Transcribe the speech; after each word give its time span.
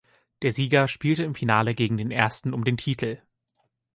Der 0.41 0.51
Sieger 0.51 0.87
spielte 0.87 1.23
im 1.23 1.35
Finale 1.35 1.75
gegen 1.75 1.97
den 1.97 2.09
Ersten 2.09 2.55
um 2.55 2.63
den 2.63 2.75
Titel. 2.75 3.21